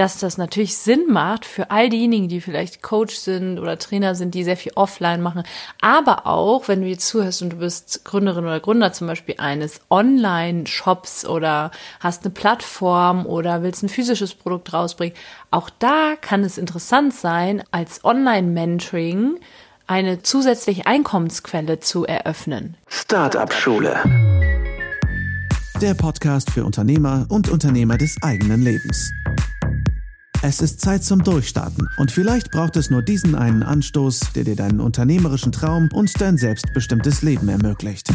dass 0.00 0.16
das 0.16 0.38
natürlich 0.38 0.78
Sinn 0.78 1.08
macht 1.10 1.44
für 1.44 1.70
all 1.70 1.90
diejenigen, 1.90 2.26
die 2.28 2.40
vielleicht 2.40 2.80
Coach 2.80 3.16
sind 3.16 3.58
oder 3.58 3.78
Trainer 3.78 4.14
sind, 4.14 4.34
die 4.34 4.44
sehr 4.44 4.56
viel 4.56 4.72
offline 4.74 5.20
machen. 5.20 5.42
Aber 5.82 6.26
auch, 6.26 6.68
wenn 6.68 6.80
du 6.80 6.86
jetzt 6.86 7.06
zuhörst 7.06 7.42
und 7.42 7.50
du 7.52 7.56
bist 7.58 8.02
Gründerin 8.06 8.44
oder 8.44 8.60
Gründer 8.60 8.94
zum 8.94 9.08
Beispiel 9.08 9.34
eines 9.36 9.82
Online-Shops 9.90 11.26
oder 11.26 11.70
hast 12.00 12.24
eine 12.24 12.32
Plattform 12.32 13.26
oder 13.26 13.62
willst 13.62 13.82
ein 13.82 13.90
physisches 13.90 14.32
Produkt 14.32 14.72
rausbringen, 14.72 15.14
auch 15.50 15.68
da 15.68 16.14
kann 16.18 16.44
es 16.44 16.56
interessant 16.56 17.12
sein, 17.12 17.62
als 17.70 18.02
Online-Mentoring 18.02 19.38
eine 19.86 20.22
zusätzliche 20.22 20.86
Einkommensquelle 20.86 21.80
zu 21.80 22.06
eröffnen. 22.06 22.74
Startup 22.88 23.52
Schule. 23.52 24.00
Der 25.82 25.92
Podcast 25.92 26.50
für 26.50 26.64
Unternehmer 26.64 27.26
und 27.28 27.50
Unternehmer 27.50 27.98
des 27.98 28.16
eigenen 28.22 28.62
Lebens. 28.62 29.10
Es 30.42 30.62
ist 30.62 30.80
Zeit 30.80 31.04
zum 31.04 31.22
Durchstarten 31.22 31.90
und 31.98 32.10
vielleicht 32.10 32.50
braucht 32.50 32.74
es 32.76 32.88
nur 32.88 33.02
diesen 33.02 33.34
einen 33.34 33.62
Anstoß, 33.62 34.32
der 34.34 34.44
dir 34.44 34.56
deinen 34.56 34.80
unternehmerischen 34.80 35.52
Traum 35.52 35.90
und 35.92 36.18
dein 36.18 36.38
selbstbestimmtes 36.38 37.20
Leben 37.20 37.50
ermöglicht. 37.50 38.08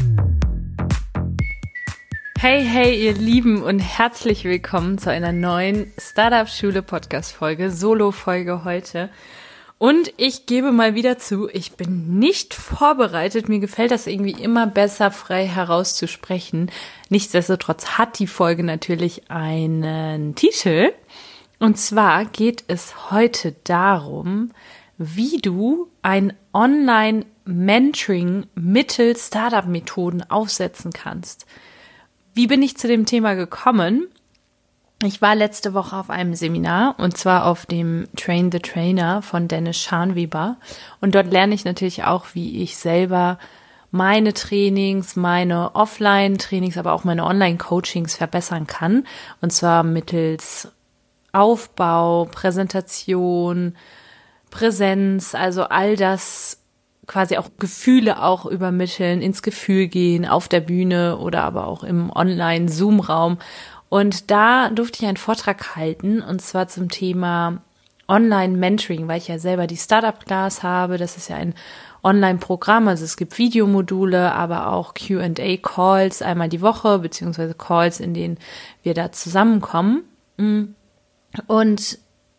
Hey, 2.39 2.65
hey, 2.65 2.99
ihr 2.99 3.13
Lieben 3.13 3.61
und 3.61 3.77
herzlich 3.77 4.43
willkommen 4.43 4.97
zu 4.97 5.11
einer 5.11 5.33
neuen 5.33 5.93
Startup 5.99 6.49
Schule 6.49 6.81
Podcast 6.81 7.31
Folge, 7.31 7.69
Solo 7.69 8.09
Folge 8.09 8.63
heute. 8.63 9.11
Und 9.77 10.11
ich 10.17 10.47
gebe 10.47 10.71
mal 10.71 10.95
wieder 10.95 11.19
zu, 11.19 11.47
ich 11.49 11.73
bin 11.73 12.17
nicht 12.17 12.55
vorbereitet. 12.55 13.49
Mir 13.49 13.59
gefällt 13.59 13.91
das 13.91 14.07
irgendwie 14.07 14.31
immer 14.31 14.65
besser, 14.65 15.11
frei 15.11 15.45
herauszusprechen. 15.45 16.71
Nichtsdestotrotz 17.09 17.99
hat 17.99 18.17
die 18.17 18.25
Folge 18.25 18.63
natürlich 18.63 19.29
einen 19.29 20.33
Titel. 20.33 20.91
Und 21.59 21.77
zwar 21.77 22.25
geht 22.25 22.63
es 22.67 23.11
heute 23.11 23.55
darum, 23.63 24.51
wie 24.97 25.37
du 25.37 25.89
ein 26.01 26.33
Online-Mentoring 26.53 28.47
mittels 28.55 29.27
Startup-Methoden 29.27 30.29
aufsetzen 30.29 30.91
kannst. 30.93 31.45
Wie 32.33 32.47
bin 32.47 32.63
ich 32.63 32.77
zu 32.77 32.87
dem 32.87 33.05
Thema 33.05 33.35
gekommen? 33.35 34.07
Ich 35.03 35.21
war 35.21 35.35
letzte 35.35 35.73
Woche 35.73 35.97
auf 35.97 36.09
einem 36.09 36.33
Seminar 36.35 36.95
und 36.97 37.17
zwar 37.17 37.45
auf 37.45 37.65
dem 37.65 38.07
Train 38.15 38.51
the 38.51 38.59
Trainer 38.59 39.21
von 39.21 39.47
Dennis 39.47 39.77
Scharnweber. 39.77 40.57
Und 41.01 41.15
dort 41.15 41.31
lerne 41.31 41.53
ich 41.53 41.65
natürlich 41.65 42.05
auch, 42.05 42.27
wie 42.33 42.61
ich 42.61 42.77
selber 42.77 43.37
meine 43.91 44.33
Trainings, 44.33 45.15
meine 45.15 45.75
Offline-Trainings, 45.75 46.77
aber 46.77 46.93
auch 46.93 47.03
meine 47.03 47.25
Online-Coachings 47.25 48.15
verbessern 48.15 48.67
kann. 48.67 49.05
Und 49.41 49.51
zwar 49.51 49.83
mittels 49.83 50.69
Aufbau, 51.35 52.25
Präsentation, 52.25 53.75
Präsenz, 54.49 55.35
also 55.35 55.63
all 55.63 55.95
das 55.95 56.61
quasi 57.07 57.37
auch 57.37 57.49
Gefühle 57.59 58.23
auch 58.23 58.45
übermitteln, 58.45 59.21
ins 59.21 59.43
Gefühl 59.43 59.87
gehen, 59.87 60.25
auf 60.25 60.47
der 60.47 60.61
Bühne 60.61 61.17
oder 61.17 61.43
aber 61.43 61.67
auch 61.67 61.83
im 61.83 62.09
Online-Zoom-Raum 62.09 63.37
und 63.89 64.31
da 64.31 64.69
durfte 64.69 65.01
ich 65.01 65.07
einen 65.07 65.17
Vortrag 65.17 65.75
halten 65.75 66.21
und 66.21 66.41
zwar 66.41 66.67
zum 66.67 66.89
Thema 66.89 67.61
Online-Mentoring, 68.07 69.07
weil 69.07 69.17
ich 69.17 69.27
ja 69.27 69.39
selber 69.39 69.67
die 69.67 69.77
Startup-Class 69.77 70.63
habe. 70.63 70.97
Das 70.97 71.17
ist 71.17 71.29
ja 71.29 71.37
ein 71.37 71.55
Online-Programm, 72.03 72.87
also 72.87 73.03
es 73.03 73.17
gibt 73.17 73.37
Videomodule, 73.37 74.31
aber 74.33 74.71
auch 74.71 74.93
QA-Calls 74.93 76.21
einmal 76.21 76.49
die 76.49 76.61
Woche, 76.61 76.99
beziehungsweise 76.99 77.55
Calls, 77.55 77.99
in 77.99 78.13
denen 78.13 78.37
wir 78.83 78.93
da 78.93 79.11
zusammenkommen. 79.11 80.03
Und 80.37 80.75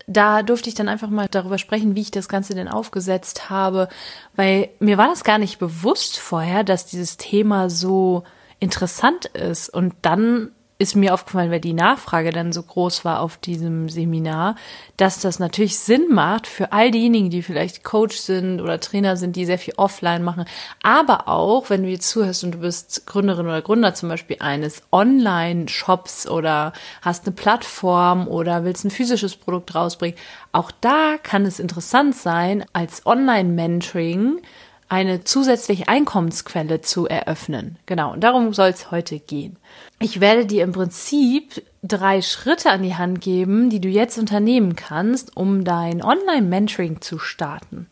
da 0.07 0.43
durfte 0.43 0.69
ich 0.69 0.75
dann 0.75 0.89
einfach 0.89 1.11
mal 1.11 1.27
darüber 1.29 1.59
sprechen, 1.59 1.97
wie 1.97 2.03
ich 2.03 2.11
das 2.11 2.29
Ganze 2.29 2.55
denn 2.55 2.69
aufgesetzt 2.69 3.51
habe, 3.51 3.89
weil 4.37 4.71
mir 4.79 4.99
war 4.99 5.09
das 5.09 5.25
gar 5.25 5.39
nicht 5.39 5.59
bewusst 5.59 6.19
vorher, 6.19 6.63
dass 6.63 6.87
dieses 6.87 7.17
Thema 7.17 7.69
so 7.69 8.23
interessant 8.61 9.27
ist. 9.27 9.69
Und 9.69 9.95
dann 10.03 10.53
ist 10.79 10.95
mir 10.95 11.15
aufgefallen, 11.15 11.51
weil 11.51 11.61
die 11.61 11.73
Nachfrage 11.73 12.33
dann 12.33 12.53
so 12.53 12.63
groß 12.63 13.05
war 13.05 13.21
auf 13.21 13.39
diesem 13.39 13.89
Seminar, 13.89 14.57
dass 14.99 15.21
das 15.21 15.39
natürlich 15.39 15.79
Sinn 15.79 16.09
macht 16.11 16.47
für 16.47 16.73
all 16.73 16.91
diejenigen, 16.91 17.31
die 17.31 17.43
vielleicht 17.43 17.83
Coach 17.83 18.17
sind 18.17 18.61
oder 18.61 18.79
Trainer 18.79 19.17
sind, 19.17 19.37
die 19.37 19.47
sehr 19.47 19.59
viel 19.59 19.75
offline 19.79 20.23
machen. 20.23 20.45
Aber 20.83 21.29
auch, 21.29 21.71
wenn 21.71 21.83
du 21.83 21.89
jetzt 21.89 22.11
zuhörst 22.11 22.45
und 22.45 22.53
du 22.53 22.59
bist 22.59 23.07
Gründerin 23.07 23.47
oder 23.47 23.63
Gründer 23.63 23.95
zum 23.95 24.11
Beispiel 24.11 24.37
eines 24.41 24.83
Online-Shops 24.93 26.29
oder 26.29 26.75
hast 27.01 27.27
eine 27.27 27.35
Plattform 27.35 28.29
oder 28.29 28.65
willst 28.65 28.85
ein 28.85 28.91
physisches 28.91 29.35
Produkt 29.37 29.75
rausbringen, 29.75 30.19
auch 30.53 30.71
da 30.81 31.17
kann 31.23 31.47
es 31.47 31.59
interessant 31.59 32.15
sein, 32.15 32.67
als 32.75 33.07
Online-Mentoring 33.07 34.43
eine 34.89 35.25
zusätzliche 35.25 35.89
Einkommensquelle 35.89 36.81
zu 36.81 37.07
eröffnen. 37.07 37.79
Genau, 37.87 38.13
und 38.13 38.21
darum 38.21 38.55
soll 38.55 38.69
es 38.69 38.91
heute 38.91 39.19
gehen. 39.19 39.57
Ich 39.99 40.21
werde 40.21 40.47
dir 40.47 40.63
im 40.63 40.73
Prinzip 40.73 41.63
drei 41.83 42.23
Schritte 42.23 42.71
an 42.71 42.83
die 42.83 42.95
Hand 42.95 43.21
geben, 43.21 43.71
die 43.71 43.81
du 43.81 43.89
jetzt 43.89 44.19
unternehmen 44.19 44.77
kannst, 44.77 45.37
um 45.37 45.65
dein 45.65 46.03
Online-Mentoring 46.03 47.01
zu 47.01 47.19
starten. 47.19 47.89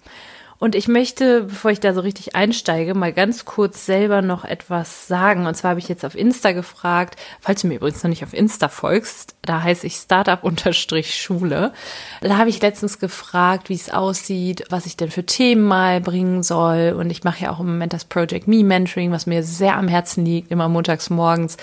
Und 0.59 0.75
ich 0.75 0.89
möchte, 0.89 1.45
bevor 1.45 1.71
ich 1.71 1.81
da 1.81 1.93
so 1.95 2.01
richtig 2.01 2.37
einsteige, 2.37 2.95
mal 2.95 3.13
ganz 3.13 3.45
kurz 3.45 3.87
selber 3.87 4.23
noch 4.23 4.45
etwas 4.45 5.09
sagen. 5.09 5.47
Und 5.47 5.55
zwar 5.57 5.71
habe 5.71 5.81
ich 5.81 5.89
jetzt 5.89 6.05
auf 6.05 6.15
Insta 6.15 6.53
gefragt, 6.53 7.17
falls 7.41 7.63
du 7.63 7.67
mir 7.67 7.77
übrigens 7.77 8.03
noch 8.03 8.09
nicht 8.09 8.25
auf 8.25 8.33
Insta 8.33 8.69
folgst, 8.69 9.35
da 9.43 9.63
heiße 9.63 9.87
ich 9.87 9.97
Startup-Schule. 9.97 11.73
Da 12.21 12.37
habe 12.37 12.51
ich 12.51 12.63
letztens 12.63 12.99
gefragt, 12.99 13.69
wie 13.69 13.75
es 13.75 13.91
aussieht, 13.91 14.65
was 14.71 14.87
ich 14.87 14.97
denn 14.97 15.11
für 15.11 15.27
Themen 15.27 15.65
mal 15.65 16.01
bringen 16.01 16.43
soll. 16.43 16.95
Und 16.99 17.11
ich 17.11 17.25
mache 17.25 17.45
ja 17.45 17.51
auch 17.51 17.61
im 17.61 17.67
Moment 17.67 17.93
das 17.93 18.05
Project 18.05 18.49
Me 18.49 18.65
Mentoring, 18.65 19.11
was 19.11 19.27
mir 19.27 19.43
sehr 19.43 19.77
am 19.77 19.89
Herzen 19.89 20.25
liegt, 20.25 20.51
immer 20.51 20.69
montags 20.69 21.11
morgens 21.11 21.57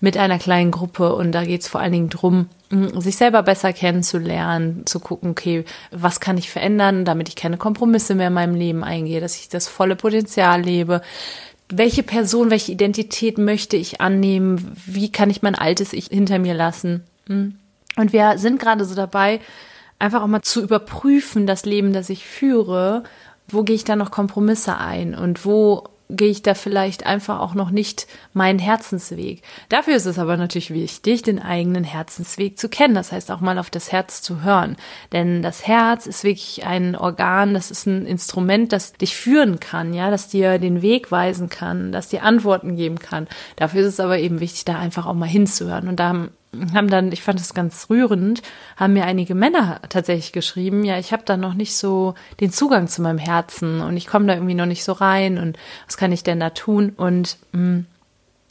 mit 0.00 0.16
einer 0.16 0.38
kleinen 0.38 0.70
Gruppe. 0.70 1.14
Und 1.14 1.32
da 1.32 1.44
geht 1.44 1.62
es 1.62 1.68
vor 1.68 1.80
allen 1.80 1.92
Dingen 1.92 2.10
drum, 2.10 2.48
sich 2.70 3.16
selber 3.16 3.42
besser 3.42 3.72
kennenzulernen, 3.72 4.86
zu 4.86 4.98
gucken, 4.98 5.30
okay, 5.30 5.64
was 5.90 6.20
kann 6.20 6.38
ich 6.38 6.50
verändern, 6.50 7.04
damit 7.04 7.28
ich 7.28 7.36
keine 7.36 7.56
Kompromisse 7.56 8.14
mehr 8.14 8.28
in 8.28 8.32
meinem 8.34 8.54
Leben 8.54 8.82
eingehe, 8.82 9.20
dass 9.20 9.36
ich 9.36 9.48
das 9.48 9.68
volle 9.68 9.96
Potenzial 9.96 10.62
lebe. 10.62 11.00
Welche 11.68 12.02
Person, 12.02 12.50
welche 12.50 12.72
Identität 12.72 13.38
möchte 13.38 13.76
ich 13.76 14.00
annehmen? 14.00 14.72
Wie 14.86 15.10
kann 15.10 15.30
ich 15.30 15.42
mein 15.42 15.54
altes 15.54 15.92
Ich 15.92 16.06
hinter 16.06 16.38
mir 16.38 16.54
lassen? 16.54 17.04
Und 17.96 18.12
wir 18.12 18.38
sind 18.38 18.58
gerade 18.58 18.84
so 18.84 18.94
dabei, 18.94 19.40
einfach 19.98 20.22
auch 20.22 20.26
mal 20.26 20.42
zu 20.42 20.62
überprüfen, 20.62 21.46
das 21.46 21.64
Leben, 21.64 21.92
das 21.92 22.10
ich 22.10 22.26
führe, 22.26 23.04
wo 23.48 23.62
gehe 23.62 23.76
ich 23.76 23.84
da 23.84 23.96
noch 23.96 24.10
Kompromisse 24.10 24.78
ein 24.78 25.14
und 25.14 25.44
wo 25.44 25.84
gehe 26.10 26.28
ich 26.30 26.42
da 26.42 26.54
vielleicht 26.54 27.06
einfach 27.06 27.40
auch 27.40 27.54
noch 27.54 27.70
nicht 27.70 28.06
meinen 28.32 28.58
Herzensweg. 28.58 29.42
Dafür 29.68 29.96
ist 29.96 30.06
es 30.06 30.18
aber 30.18 30.36
natürlich 30.36 30.72
wichtig, 30.72 31.22
den 31.22 31.40
eigenen 31.40 31.84
Herzensweg 31.84 32.58
zu 32.58 32.68
kennen. 32.68 32.94
Das 32.94 33.12
heißt 33.12 33.30
auch 33.30 33.40
mal 33.40 33.58
auf 33.58 33.70
das 33.70 33.90
Herz 33.90 34.20
zu 34.22 34.42
hören. 34.42 34.76
Denn 35.12 35.42
das 35.42 35.66
Herz 35.66 36.06
ist 36.06 36.24
wirklich 36.24 36.66
ein 36.66 36.94
Organ, 36.96 37.54
das 37.54 37.70
ist 37.70 37.86
ein 37.86 38.06
Instrument, 38.06 38.72
das 38.72 38.92
dich 38.92 39.16
führen 39.16 39.60
kann, 39.60 39.94
ja, 39.94 40.10
das 40.10 40.28
dir 40.28 40.58
den 40.58 40.82
Weg 40.82 41.10
weisen 41.10 41.48
kann, 41.48 41.92
das 41.92 42.08
dir 42.08 42.22
Antworten 42.22 42.76
geben 42.76 42.98
kann. 42.98 43.26
Dafür 43.56 43.80
ist 43.82 43.94
es 43.94 44.00
aber 44.00 44.18
eben 44.18 44.40
wichtig, 44.40 44.64
da 44.64 44.78
einfach 44.78 45.06
auch 45.06 45.14
mal 45.14 45.26
hinzuhören. 45.26 45.88
Und 45.88 46.00
da 46.00 46.28
haben 46.74 46.88
dann, 46.88 47.12
ich 47.12 47.22
fand 47.22 47.40
es 47.40 47.54
ganz 47.54 47.88
rührend, 47.90 48.42
haben 48.76 48.94
mir 48.94 49.04
einige 49.04 49.34
Männer 49.34 49.80
tatsächlich 49.88 50.32
geschrieben, 50.32 50.84
ja, 50.84 50.98
ich 50.98 51.12
habe 51.12 51.22
da 51.24 51.36
noch 51.36 51.54
nicht 51.54 51.76
so 51.76 52.14
den 52.40 52.52
Zugang 52.52 52.88
zu 52.88 53.02
meinem 53.02 53.18
Herzen 53.18 53.80
und 53.80 53.96
ich 53.96 54.06
komme 54.06 54.26
da 54.26 54.34
irgendwie 54.34 54.54
noch 54.54 54.66
nicht 54.66 54.84
so 54.84 54.92
rein 54.92 55.38
und 55.38 55.58
was 55.86 55.96
kann 55.96 56.12
ich 56.12 56.22
denn 56.22 56.40
da 56.40 56.50
tun? 56.50 56.92
Und 56.96 57.38
mh, 57.52 57.58
hm, 57.58 57.86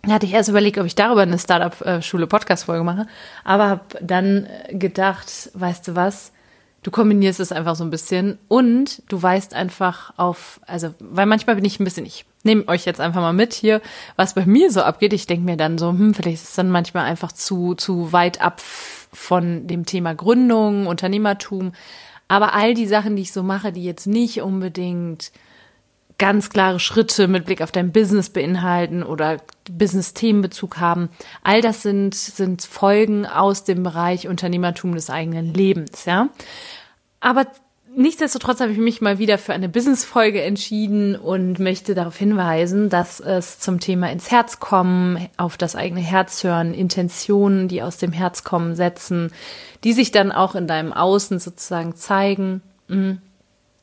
da 0.04 0.14
hatte 0.14 0.26
ich 0.26 0.34
erst 0.34 0.50
überlegt, 0.50 0.78
ob 0.78 0.86
ich 0.86 0.96
darüber 0.96 1.22
eine 1.22 1.40
Startup-Schule-Podcast-Folge 1.40 2.84
mache, 2.84 3.08
aber 3.46 3.68
habe 3.68 3.82
dann 4.02 4.48
gedacht, 4.70 5.50
weißt 5.54 5.88
du 5.88 5.96
was, 5.96 6.34
du 6.84 6.92
kombinierst 6.92 7.40
es 7.40 7.54
einfach 7.54 7.76
so 7.76 7.84
ein 7.84 7.90
bisschen 7.90 8.38
und 8.50 9.02
du 9.10 9.22
weißt 9.22 9.54
einfach 9.54 10.14
auf, 10.18 10.60
also, 10.68 10.94
weil 11.00 11.26
manchmal 11.26 11.56
bin 11.56 11.66
ich 11.66 11.80
ein 11.80 11.86
bisschen, 11.86 12.06
ich 12.06 12.26
nehme 12.44 12.68
euch 12.68 12.86
jetzt 12.86 13.00
einfach 13.00 13.22
mal 13.22 13.34
mit 13.34 13.54
hier, 13.54 13.82
was 14.16 14.36
bei 14.36 14.46
mir 14.46 14.72
so 14.72 14.82
abgeht. 14.82 15.14
Ich 15.14 15.28
denke 15.28 15.46
mir 15.46 15.58
dann 15.58 15.78
so, 15.78 15.90
hm, 15.90 16.14
vielleicht 16.14 16.44
ist 16.44 16.50
es 16.50 16.56
dann 16.56 16.70
manchmal 16.70 17.06
einfach 17.06 17.32
zu, 17.32 17.76
zu 17.76 18.12
weit 18.12 18.42
ab 18.42 18.62
von 18.62 19.68
dem 19.68 19.86
Thema 19.86 20.14
Gründung, 20.14 20.88
Unternehmertum. 20.88 21.74
Aber 22.28 22.54
all 22.54 22.74
die 22.74 22.88
Sachen, 22.88 23.16
die 23.16 23.24
ich 23.24 23.32
so 23.34 23.44
mache, 23.44 23.72
die 23.72 23.84
jetzt 23.84 24.08
nicht 24.08 24.42
unbedingt 24.42 25.32
ganz 26.18 26.50
klare 26.50 26.80
Schritte 26.80 27.28
mit 27.28 27.46
Blick 27.46 27.62
auf 27.62 27.72
dein 27.72 27.92
Business 27.92 28.30
beinhalten 28.30 29.04
oder 29.04 29.38
Business-Themenbezug 29.70 30.78
haben. 30.78 31.10
All 31.44 31.62
das 31.62 31.82
sind, 31.82 32.14
sind 32.16 32.64
Folgen 32.64 33.26
aus 33.26 33.64
dem 33.64 33.84
Bereich 33.84 34.28
Unternehmertum 34.28 34.94
des 34.94 35.10
eigenen 35.10 35.54
Lebens, 35.54 36.06
ja. 36.06 36.30
Aber 37.20 37.48
Nichtsdestotrotz 37.96 38.60
habe 38.60 38.72
ich 38.72 38.78
mich 38.78 39.02
mal 39.02 39.20
wieder 39.20 39.38
für 39.38 39.54
eine 39.54 39.70
Business-Folge 39.70 40.42
entschieden 40.42 41.16
und 41.16 41.60
möchte 41.60 41.94
darauf 41.94 42.18
hinweisen, 42.18 42.90
dass 42.90 43.20
es 43.20 43.60
zum 43.60 43.80
Thema 43.80 44.12
ins 44.12 44.32
Herz 44.32 44.60
kommen, 44.60 45.30
auf 45.38 45.58
das 45.58 45.76
eigene 45.76 46.02
Herz 46.02 46.44
hören, 46.44 46.74
Intentionen, 46.74 47.68
die 47.68 47.84
aus 47.84 47.98
dem 47.98 48.12
Herz 48.12 48.44
kommen, 48.44 48.76
setzen, 48.76 49.32
die 49.84 49.94
sich 49.94 50.12
dann 50.12 50.32
auch 50.32 50.56
in 50.56 50.66
deinem 50.66 50.92
Außen 50.92 51.40
sozusagen 51.40 51.96
zeigen. 51.96 52.62
Mhm. 52.88 53.20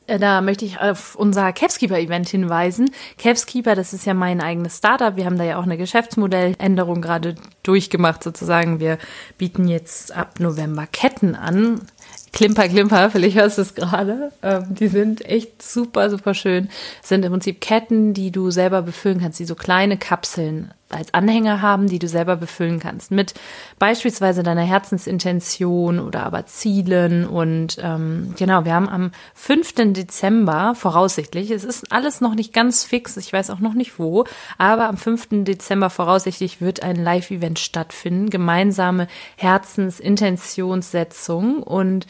Äh, 0.07 0.19
da 0.19 0.41
möchte 0.41 0.65
ich 0.65 0.79
auf 0.79 1.15
unser 1.15 1.53
Capskeeper-Event 1.53 2.27
hinweisen. 2.27 2.91
Capskeeper, 3.17 3.75
das 3.75 3.93
ist 3.93 4.05
ja 4.05 4.13
mein 4.13 4.41
eigenes 4.41 4.77
Startup. 4.77 5.15
Wir 5.15 5.25
haben 5.25 5.37
da 5.37 5.45
ja 5.45 5.57
auch 5.57 5.63
eine 5.63 5.77
Geschäftsmodelländerung 5.77 7.01
gerade 7.01 7.35
durchgemacht 7.63 8.23
sozusagen. 8.23 8.79
Wir 8.81 8.97
bieten 9.37 9.67
jetzt 9.67 10.11
ab 10.15 10.39
November 10.39 10.85
Ketten 10.85 11.35
an. 11.35 11.81
Klimper, 12.33 12.69
Klimper, 12.69 13.09
vielleicht 13.09 13.37
hörst 13.37 13.57
du 13.57 13.61
es 13.61 13.75
gerade. 13.75 14.31
Ähm, 14.41 14.65
die 14.69 14.87
sind 14.87 15.25
echt 15.25 15.61
super, 15.61 16.09
super 16.09 16.33
schön. 16.33 16.69
Sind 17.01 17.25
im 17.25 17.31
Prinzip 17.31 17.61
Ketten, 17.61 18.13
die 18.13 18.31
du 18.31 18.51
selber 18.51 18.81
befüllen 18.81 19.19
kannst, 19.19 19.39
die 19.39 19.45
so 19.45 19.55
kleine 19.55 19.97
Kapseln 19.97 20.73
als 20.93 21.13
Anhänger 21.13 21.61
haben, 21.61 21.87
die 21.87 21.99
du 21.99 22.07
selber 22.07 22.35
befüllen 22.35 22.79
kannst. 22.79 23.11
Mit 23.11 23.35
beispielsweise 23.79 24.43
deiner 24.43 24.63
Herzensintention 24.63 25.99
oder 25.99 26.25
aber 26.25 26.45
Zielen. 26.45 27.27
Und 27.27 27.77
ähm, 27.81 28.33
genau, 28.37 28.65
wir 28.65 28.73
haben 28.73 28.89
am 28.89 29.11
5. 29.35 29.93
Dezember 29.93 30.75
voraussichtlich, 30.75 31.49
es 31.51 31.63
ist 31.63 31.89
alles 31.91 32.19
noch 32.21 32.35
nicht 32.35 32.53
ganz 32.53 32.83
fix, 32.83 33.17
ich 33.17 33.33
weiß 33.33 33.49
auch 33.49 33.57
noch 33.59 33.73
nicht 33.73 33.97
wo, 33.99 34.25
aber 34.57 34.87
am 34.87 34.97
5. 34.97 35.43
Dezember 35.43 35.89
voraussichtlich 35.89 36.61
wird 36.61 36.83
ein 36.83 36.95
Live-Event 36.95 37.59
stattfinden, 37.59 38.29
gemeinsame 38.29 39.07
Herzenintentionssetzung 39.37 41.63
und 41.63 42.00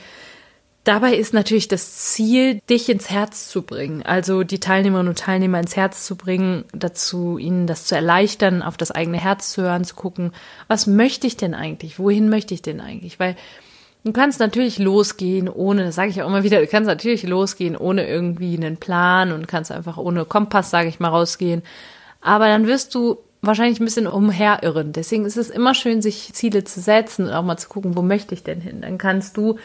Dabei 0.84 1.14
ist 1.14 1.32
natürlich 1.36 1.68
das 1.68 1.96
Ziel, 1.96 2.60
dich 2.68 2.90
ins 2.90 3.12
Herz 3.12 3.50
zu 3.50 3.62
bringen, 3.62 4.02
also 4.04 4.44
die 4.44 4.60
Teilnehmerinnen 4.60 5.10
und 5.10 5.20
Teilnehmer 5.20 5.60
ins 5.60 5.76
Herz 5.76 6.06
zu 6.06 6.16
bringen, 6.16 6.66
dazu 6.74 7.38
ihnen 7.38 7.68
das 7.68 7.86
zu 7.86 7.94
erleichtern, 7.94 8.64
auf 8.64 8.78
das 8.78 8.90
eigene 8.90 9.20
Herz 9.20 9.52
zu 9.52 9.62
hören, 9.62 9.84
zu 9.84 9.94
gucken, 9.94 10.32
was 10.68 10.88
möchte 10.88 11.28
ich 11.28 11.38
denn 11.38 11.54
eigentlich, 11.54 12.00
wohin 12.00 12.30
möchte 12.30 12.56
ich 12.56 12.64
denn 12.64 12.82
eigentlich, 12.82 13.20
weil 13.20 13.36
du 14.04 14.12
kannst 14.12 14.40
natürlich 14.40 14.80
losgehen 14.80 15.50
ohne, 15.50 15.84
das 15.84 15.94
sage 15.94 16.10
ich 16.10 16.24
auch 16.24 16.28
immer 16.28 16.42
wieder, 16.42 16.60
du 16.60 16.66
kannst 16.66 16.88
natürlich 16.88 17.22
losgehen 17.24 17.78
ohne 17.78 18.08
irgendwie 18.08 18.58
einen 18.58 18.78
Plan 18.78 19.32
und 19.32 19.48
kannst 19.48 19.72
einfach 19.72 19.98
ohne 19.98 20.26
Kompass, 20.26 20.72
sage 20.72 20.90
ich 20.90 21.00
mal, 21.00 21.10
rausgehen, 21.10 21.62
aber 22.22 22.48
dann 22.48 22.66
wirst 22.66 22.96
du 22.96 23.20
wahrscheinlich 23.42 23.80
ein 23.80 23.86
bisschen 23.86 24.08
umherirren. 24.08 24.94
Deswegen 24.94 25.26
ist 25.26 25.38
es 25.38 25.50
immer 25.50 25.74
schön, 25.74 26.02
sich 26.02 26.34
Ziele 26.34 26.64
zu 26.64 26.80
setzen 26.80 27.26
und 27.26 27.34
auch 27.34 27.44
mal 27.44 27.58
zu 27.58 27.70
gucken, 27.70 27.96
wo 27.96 28.02
möchte 28.02 28.36
ich 28.36 28.44
denn 28.44 28.62
hin. 28.62 28.82
Dann 28.82 28.98
kannst 28.98 29.38
du 29.38 29.58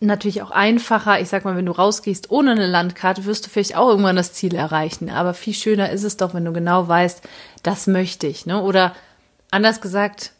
natürlich 0.00 0.42
auch 0.42 0.50
einfacher. 0.50 1.20
Ich 1.20 1.28
sag 1.28 1.44
mal, 1.44 1.56
wenn 1.56 1.66
du 1.66 1.72
rausgehst 1.72 2.30
ohne 2.30 2.52
eine 2.52 2.66
Landkarte, 2.66 3.24
wirst 3.24 3.46
du 3.46 3.50
vielleicht 3.50 3.76
auch 3.76 3.88
irgendwann 3.88 4.16
das 4.16 4.32
Ziel 4.32 4.54
erreichen. 4.54 5.10
Aber 5.10 5.34
viel 5.34 5.54
schöner 5.54 5.90
ist 5.90 6.04
es 6.04 6.16
doch, 6.16 6.34
wenn 6.34 6.44
du 6.44 6.52
genau 6.52 6.86
weißt, 6.86 7.22
das 7.62 7.86
möchte 7.86 8.26
ich. 8.26 8.44
Ne? 8.46 8.60
Oder 8.62 8.94
anders 9.50 9.80
gesagt, 9.80 10.32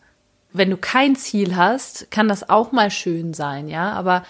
wenn 0.53 0.71
du 0.71 0.77
kein 0.77 1.17
Ziel 1.17 1.57
hast, 1.57 2.11
kann 2.11 2.29
das 2.29 2.49
auch 2.49 2.71
mal 2.73 2.91
schön 2.91 3.35
sein, 3.35 3.69
ja. 3.69 3.93
Aber 3.93 4.25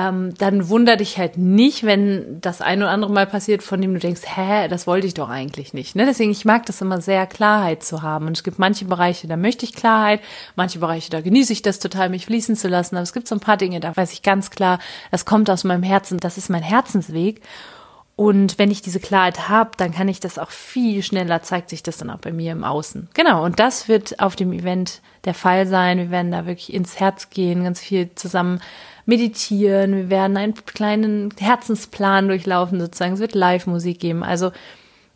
ähm, 0.00 0.34
dann 0.38 0.68
wunder 0.68 0.96
dich 0.96 1.18
halt 1.18 1.36
nicht, 1.36 1.84
wenn 1.84 2.40
das 2.40 2.60
ein 2.60 2.80
oder 2.80 2.90
andere 2.90 3.12
Mal 3.12 3.26
passiert, 3.26 3.62
von 3.62 3.80
dem 3.80 3.92
du 3.92 4.00
denkst, 4.00 4.22
hä, 4.24 4.68
das 4.68 4.86
wollte 4.86 5.06
ich 5.06 5.14
doch 5.14 5.28
eigentlich 5.28 5.74
nicht. 5.74 5.94
Ne? 5.96 6.06
Deswegen, 6.06 6.30
ich 6.30 6.44
mag 6.44 6.64
das 6.66 6.80
immer 6.80 7.00
sehr, 7.00 7.26
Klarheit 7.26 7.82
zu 7.82 8.02
haben. 8.02 8.26
Und 8.26 8.36
es 8.36 8.44
gibt 8.44 8.58
manche 8.58 8.84
Bereiche, 8.86 9.28
da 9.28 9.36
möchte 9.36 9.64
ich 9.64 9.74
Klarheit, 9.74 10.20
manche 10.56 10.78
Bereiche, 10.78 11.10
da 11.10 11.20
genieße 11.20 11.52
ich 11.52 11.62
das 11.62 11.78
total, 11.78 12.08
mich 12.08 12.26
fließen 12.26 12.56
zu 12.56 12.68
lassen. 12.68 12.96
Aber 12.96 13.02
es 13.02 13.12
gibt 13.12 13.28
so 13.28 13.34
ein 13.34 13.40
paar 13.40 13.56
Dinge, 13.56 13.80
da 13.80 13.96
weiß 13.96 14.12
ich 14.12 14.22
ganz 14.22 14.50
klar, 14.50 14.78
das 15.10 15.24
kommt 15.24 15.50
aus 15.50 15.64
meinem 15.64 15.82
Herzen, 15.82 16.18
das 16.18 16.38
ist 16.38 16.48
mein 16.48 16.62
Herzensweg. 16.62 17.42
Und 18.16 18.58
wenn 18.58 18.70
ich 18.70 18.82
diese 18.82 19.00
Klarheit 19.00 19.48
habe, 19.48 19.70
dann 19.78 19.92
kann 19.92 20.08
ich 20.08 20.20
das 20.20 20.38
auch 20.38 20.50
viel 20.50 21.02
schneller, 21.02 21.42
zeigt 21.42 21.70
sich 21.70 21.82
das 21.82 21.96
dann 21.96 22.10
auch 22.10 22.18
bei 22.18 22.32
mir 22.32 22.52
im 22.52 22.64
Außen. 22.64 23.08
Genau, 23.14 23.44
und 23.44 23.58
das 23.58 23.88
wird 23.88 24.20
auf 24.20 24.36
dem 24.36 24.52
Event 24.52 25.00
der 25.24 25.32
Fall 25.32 25.66
sein. 25.66 25.96
Wir 25.96 26.10
werden 26.10 26.30
da 26.30 26.44
wirklich 26.44 26.72
ins 26.72 27.00
Herz 27.00 27.30
gehen, 27.30 27.64
ganz 27.64 27.80
viel 27.80 28.10
zusammen 28.14 28.60
meditieren, 29.06 29.96
wir 29.96 30.10
werden 30.10 30.36
einen 30.36 30.54
kleinen 30.54 31.30
Herzensplan 31.38 32.28
durchlaufen 32.28 32.80
sozusagen, 32.80 33.14
es 33.14 33.20
wird 33.20 33.34
Live-Musik 33.34 34.00
geben. 34.00 34.22
Also 34.22 34.52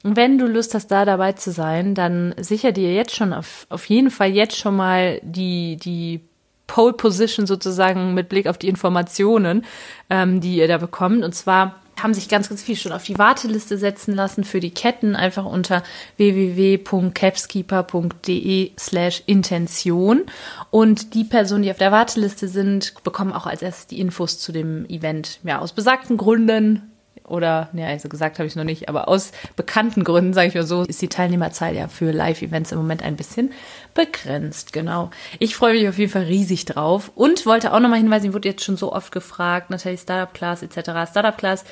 wenn 0.03 0.37
du 0.37 0.47
Lust 0.47 0.75
hast, 0.75 0.89
da 0.89 1.05
dabei 1.05 1.33
zu 1.33 1.51
sein, 1.51 1.95
dann 1.95 2.35
sicher 2.37 2.73
dir 2.73 2.93
jetzt 2.93 3.15
schon 3.15 3.33
auf, 3.33 3.67
auf 3.71 3.87
jeden 3.87 4.11
Fall 4.11 4.29
jetzt 4.31 4.57
schon 4.57 4.77
mal 4.77 5.19
die, 5.23 5.77
die 5.77 6.21
Pole 6.67 6.93
Position 6.93 7.47
sozusagen 7.47 8.15
mit 8.15 8.29
Blick 8.29 8.47
auf 8.47 8.59
die 8.59 8.69
Informationen, 8.69 9.65
ähm, 10.11 10.41
die 10.41 10.57
ihr 10.57 10.69
da 10.69 10.79
bekommt. 10.79 11.25
Und 11.25 11.35
zwar 11.35 11.77
haben 12.03 12.15
sich 12.15 12.29
ganz, 12.29 12.49
ganz 12.49 12.63
viel 12.63 12.77
schon 12.77 12.93
auf 12.93 13.05
die 13.05 13.19
Warteliste 13.19 13.77
setzen 13.79 14.15
lassen 14.15 14.45
für 14.45 14.61
die 14.61 14.71
Ketten, 14.71 15.17
einfach 15.17 15.45
unter 15.45 15.83
www.capskeeper.de 16.17 18.71
slash 18.79 19.23
Intention. 19.27 20.23
Und 20.71 21.15
die 21.15 21.25
Personen, 21.25 21.63
die 21.63 21.71
auf 21.71 21.79
der 21.79 21.93
Warteliste 21.93 22.49
sind, 22.49 22.95
bekommen 23.05 23.33
auch 23.33 23.47
als 23.47 23.63
erstes 23.63 23.87
die 23.87 24.01
Infos 24.01 24.39
zu 24.39 24.53
dem 24.53 24.85
Event. 24.87 25.41
Ja, 25.45 25.61
aus 25.61 25.73
besagten 25.73 26.17
Gründen 26.17 26.94
oder, 27.27 27.71
ja, 27.73 27.87
also 27.87 28.09
gesagt 28.09 28.39
habe 28.39 28.47
ich 28.47 28.57
noch 28.57 28.65
nicht, 28.65 28.89
aber 28.89 29.09
aus 29.09 29.33
bekannten 29.57 30.05
Gründen, 30.05 30.35
sage 30.35 30.49
ich 30.49 30.55
mal 30.55 30.67
so, 30.67 30.83
ist 30.83 31.01
die 31.01 31.09
Teilnehmerzahl 31.09 31.75
ja 31.75 31.89
für 31.89 32.11
Live-Events 32.11 32.73
im 32.73 32.79
Moment 32.79 33.03
ein 33.03 33.17
bisschen 33.17 33.53
begrenzt, 33.95 34.73
genau. 34.73 35.11
Ich 35.39 35.57
freue 35.57 35.75
mich 35.75 35.89
auf 35.89 35.99
jeden 35.99 36.13
Fall 36.13 36.25
riesig 36.25 36.65
drauf 36.67 37.11
und 37.15 37.47
wollte 37.47 37.73
auch 37.73 37.81
nochmal 37.81 37.99
hinweisen, 37.99 38.27
ich 38.27 38.35
wurde 38.35 38.49
jetzt 38.49 38.65
schon 38.65 38.77
so 38.77 38.93
oft 38.93 39.13
gefragt, 39.13 39.71
natürlich 39.71 40.01
Startup 40.01 40.33
Class 40.35 40.63
etc. 40.63 41.11
Startup 41.11 41.37
Class 41.37 41.65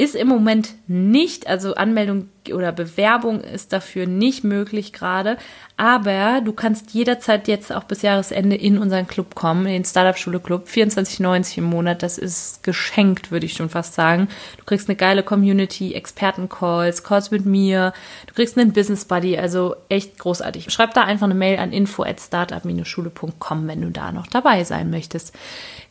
ist 0.00 0.16
im 0.16 0.28
Moment 0.28 0.70
nicht, 0.86 1.46
also 1.46 1.74
Anmeldung 1.74 2.30
oder 2.54 2.72
Bewerbung 2.72 3.42
ist 3.42 3.74
dafür 3.74 4.06
nicht 4.06 4.44
möglich 4.44 4.94
gerade, 4.94 5.36
aber 5.76 6.40
du 6.40 6.54
kannst 6.54 6.94
jederzeit 6.94 7.48
jetzt 7.48 7.70
auch 7.70 7.84
bis 7.84 8.00
Jahresende 8.00 8.56
in 8.56 8.78
unseren 8.78 9.06
Club 9.06 9.34
kommen, 9.34 9.66
in 9.66 9.72
den 9.74 9.84
Startup 9.84 10.16
Schule 10.16 10.40
Club, 10.40 10.66
24,90 10.66 11.58
im 11.58 11.64
Monat, 11.64 12.02
das 12.02 12.16
ist 12.16 12.62
geschenkt, 12.62 13.30
würde 13.30 13.44
ich 13.44 13.52
schon 13.52 13.68
fast 13.68 13.92
sagen. 13.92 14.28
Du 14.56 14.64
kriegst 14.64 14.88
eine 14.88 14.96
geile 14.96 15.22
Community, 15.22 15.92
Experten-Calls, 15.92 17.04
Calls 17.04 17.30
mit 17.30 17.44
mir, 17.44 17.92
du 18.26 18.32
kriegst 18.32 18.56
einen 18.56 18.72
Business 18.72 19.04
Buddy, 19.04 19.36
also 19.36 19.76
echt 19.90 20.18
großartig. 20.18 20.70
Schreib 20.70 20.94
da 20.94 21.04
einfach 21.04 21.26
eine 21.26 21.34
Mail 21.34 21.58
an 21.58 21.72
info 21.72 22.04
at 22.04 22.22
startup-schule.com, 22.22 23.68
wenn 23.68 23.82
du 23.82 23.90
da 23.90 24.12
noch 24.12 24.28
dabei 24.28 24.64
sein 24.64 24.88
möchtest. 24.88 25.34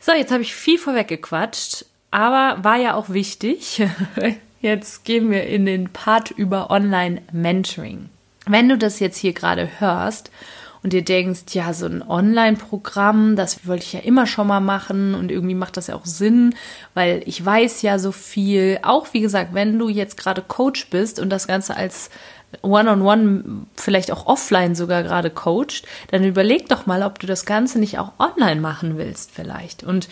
So, 0.00 0.10
jetzt 0.10 0.32
habe 0.32 0.42
ich 0.42 0.52
viel 0.52 0.78
vorweggequatscht. 0.78 1.84
Aber 2.10 2.62
war 2.64 2.76
ja 2.76 2.94
auch 2.94 3.10
wichtig. 3.10 3.82
Jetzt 4.60 5.04
gehen 5.04 5.30
wir 5.30 5.46
in 5.46 5.64
den 5.64 5.90
Part 5.90 6.30
über 6.30 6.70
Online-Mentoring. 6.70 8.10
Wenn 8.46 8.68
du 8.68 8.76
das 8.76 9.00
jetzt 9.00 9.16
hier 9.16 9.32
gerade 9.32 9.68
hörst 9.78 10.30
und 10.82 10.92
dir 10.92 11.02
denkst, 11.02 11.42
ja, 11.52 11.72
so 11.72 11.86
ein 11.86 12.02
Online-Programm, 12.02 13.36
das 13.36 13.66
wollte 13.66 13.84
ich 13.84 13.92
ja 13.92 14.00
immer 14.00 14.26
schon 14.26 14.46
mal 14.46 14.60
machen 14.60 15.14
und 15.14 15.30
irgendwie 15.30 15.54
macht 15.54 15.76
das 15.76 15.86
ja 15.86 15.94
auch 15.94 16.04
Sinn, 16.04 16.54
weil 16.92 17.22
ich 17.26 17.44
weiß 17.44 17.82
ja 17.82 17.98
so 17.98 18.12
viel. 18.12 18.78
Auch 18.82 19.06
wie 19.12 19.20
gesagt, 19.20 19.54
wenn 19.54 19.78
du 19.78 19.88
jetzt 19.88 20.16
gerade 20.18 20.42
Coach 20.42 20.88
bist 20.90 21.20
und 21.20 21.30
das 21.30 21.46
Ganze 21.46 21.76
als 21.76 22.10
One-on-One, 22.62 23.22
-on 23.22 23.42
-one, 23.42 23.62
vielleicht 23.76 24.10
auch 24.10 24.26
offline 24.26 24.74
sogar 24.74 25.02
gerade 25.04 25.30
coacht, 25.30 25.84
dann 26.10 26.24
überleg 26.24 26.68
doch 26.68 26.84
mal, 26.84 27.02
ob 27.02 27.18
du 27.18 27.26
das 27.26 27.46
Ganze 27.46 27.78
nicht 27.78 27.98
auch 27.98 28.12
online 28.18 28.60
machen 28.60 28.98
willst 28.98 29.30
vielleicht. 29.30 29.84
Und 29.84 30.08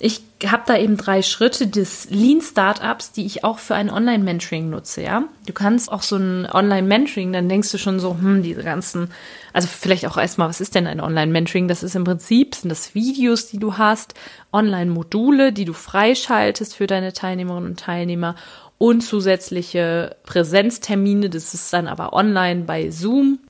ich 0.00 0.22
habe 0.46 0.62
da 0.66 0.76
eben 0.76 0.96
drei 0.96 1.22
Schritte 1.22 1.66
des 1.66 2.08
Lean 2.10 2.40
Startups, 2.40 3.10
die 3.10 3.26
ich 3.26 3.42
auch 3.42 3.58
für 3.58 3.74
ein 3.74 3.90
Online-Mentoring 3.90 4.70
nutze, 4.70 5.02
ja. 5.02 5.24
Du 5.46 5.52
kannst 5.52 5.90
auch 5.90 6.02
so 6.02 6.16
ein 6.16 6.46
Online-Mentoring, 6.46 7.32
dann 7.32 7.48
denkst 7.48 7.72
du 7.72 7.78
schon 7.78 7.98
so, 7.98 8.12
hm, 8.12 8.44
diese 8.44 8.62
ganzen, 8.62 9.10
also 9.52 9.66
vielleicht 9.66 10.06
auch 10.06 10.16
erstmal, 10.16 10.48
was 10.48 10.60
ist 10.60 10.76
denn 10.76 10.86
ein 10.86 11.00
Online-Mentoring? 11.00 11.66
Das 11.66 11.82
ist 11.82 11.96
im 11.96 12.04
Prinzip, 12.04 12.54
sind 12.54 12.70
das 12.70 12.94
Videos, 12.94 13.48
die 13.48 13.58
du 13.58 13.76
hast, 13.76 14.14
Online-Module, 14.52 15.52
die 15.52 15.64
du 15.64 15.72
freischaltest 15.72 16.76
für 16.76 16.86
deine 16.86 17.12
Teilnehmerinnen 17.12 17.70
und 17.70 17.80
Teilnehmer 17.80 18.36
und 18.78 19.00
zusätzliche 19.00 20.14
Präsenztermine, 20.24 21.28
das 21.28 21.54
ist 21.54 21.72
dann 21.72 21.88
aber 21.88 22.12
online 22.12 22.62
bei 22.62 22.90
Zoom. 22.90 23.40